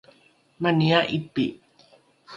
[0.61, 1.45] mani a’ipi